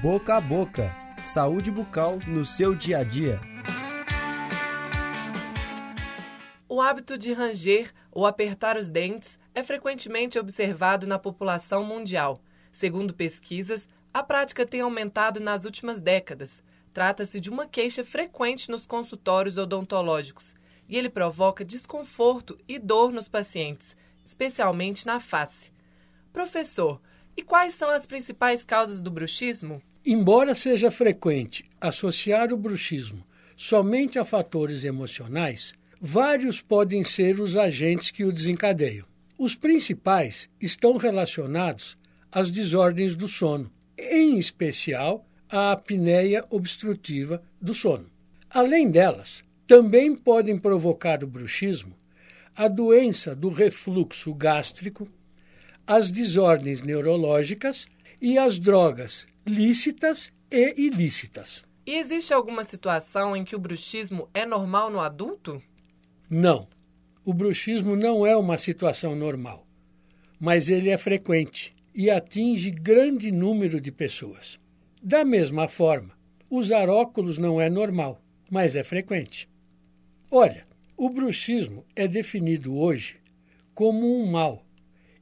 [0.00, 0.94] Boca a boca.
[1.26, 3.40] Saúde bucal no seu dia a dia.
[6.68, 12.40] O hábito de ranger ou apertar os dentes é frequentemente observado na população mundial.
[12.70, 16.62] Segundo pesquisas, a prática tem aumentado nas últimas décadas.
[16.94, 20.54] Trata-se de uma queixa frequente nos consultórios odontológicos
[20.88, 25.72] e ele provoca desconforto e dor nos pacientes, especialmente na face.
[26.32, 27.00] Professor,
[27.36, 29.82] e quais são as principais causas do bruxismo?
[30.10, 38.10] Embora seja frequente associar o bruxismo somente a fatores emocionais, vários podem ser os agentes
[38.10, 39.04] que o desencadeiam.
[39.36, 41.94] Os principais estão relacionados
[42.32, 48.06] às desordens do sono, em especial a apneia obstrutiva do sono.
[48.48, 51.94] Além delas, também podem provocar o bruxismo
[52.56, 55.06] a doença do refluxo gástrico,
[55.88, 57.88] as desordens neurológicas
[58.20, 61.62] e as drogas lícitas e ilícitas.
[61.86, 65.62] E existe alguma situação em que o bruxismo é normal no adulto?
[66.30, 66.68] Não.
[67.24, 69.66] O bruxismo não é uma situação normal,
[70.38, 74.60] mas ele é frequente e atinge grande número de pessoas.
[75.02, 76.12] Da mesma forma,
[76.50, 78.20] usar óculos não é normal,
[78.50, 79.48] mas é frequente.
[80.30, 80.66] Olha,
[80.98, 83.16] o bruxismo é definido hoje
[83.74, 84.67] como um mal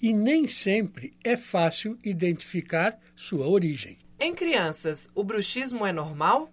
[0.00, 3.98] e nem sempre é fácil identificar sua origem.
[4.18, 6.50] Em crianças, o bruxismo é normal?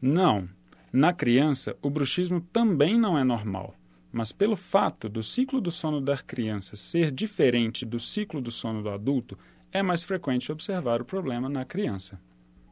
[0.00, 0.48] Não.
[0.92, 3.74] Na criança, o bruxismo também não é normal.
[4.12, 8.82] Mas pelo fato do ciclo do sono da criança ser diferente do ciclo do sono
[8.82, 9.38] do adulto,
[9.72, 12.20] é mais frequente observar o problema na criança.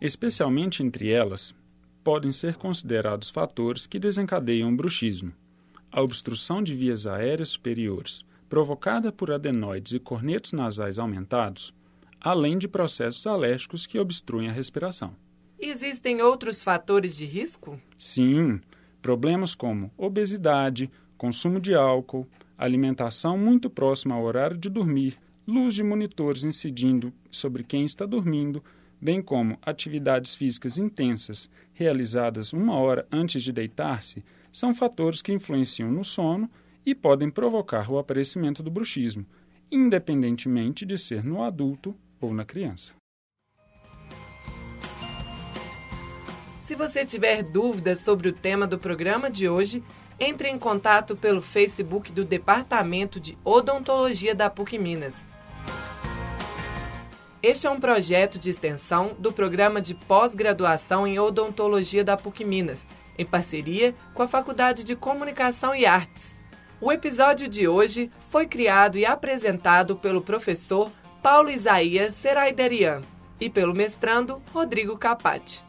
[0.00, 1.54] Especialmente entre elas,
[2.02, 5.32] podem ser considerados fatores que desencadeiam o bruxismo:
[5.92, 11.74] a obstrução de vias aéreas superiores, provocada por adenoides e cornetos nasais aumentados,
[12.20, 15.14] além de processos alérgicos que obstruem a respiração.
[15.58, 17.80] Existem outros fatores de risco?
[17.98, 18.60] Sim,
[19.02, 22.26] problemas como obesidade, consumo de álcool,
[22.56, 28.62] alimentação muito próxima ao horário de dormir, luz de monitores incidindo sobre quem está dormindo,
[29.00, 35.90] bem como atividades físicas intensas realizadas uma hora antes de deitar-se, são fatores que influenciam
[35.90, 36.50] no sono
[36.88, 39.26] e podem provocar o aparecimento do bruxismo,
[39.70, 42.94] independentemente de ser no adulto ou na criança.
[46.62, 49.84] Se você tiver dúvidas sobre o tema do programa de hoje,
[50.18, 55.14] entre em contato pelo Facebook do Departamento de Odontologia da PUC Minas.
[57.42, 62.86] Este é um projeto de extensão do Programa de Pós-Graduação em Odontologia da PUC Minas,
[63.18, 66.37] em parceria com a Faculdade de Comunicação e Artes.
[66.80, 73.00] O episódio de hoje foi criado e apresentado pelo professor Paulo Isaías Seraiderian
[73.40, 75.64] e pelo mestrando Rodrigo Capati.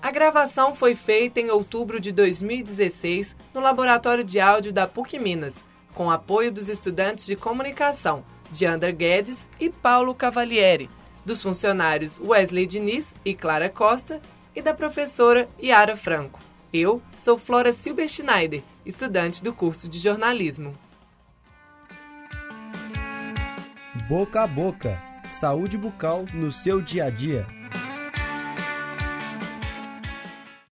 [0.00, 5.54] A gravação foi feita em outubro de 2016 no Laboratório de Áudio da PUC Minas,
[5.92, 10.88] com apoio dos estudantes de comunicação de Ander Guedes e Paulo Cavalieri,
[11.26, 14.18] dos funcionários Wesley Diniz e Clara Costa
[14.56, 16.40] e da professora Yara Franco.
[16.72, 20.74] Eu sou Flora Silber Schneider, estudante do curso de jornalismo.
[24.08, 25.00] Boca a boca.
[25.32, 27.46] Saúde bucal no seu dia a dia.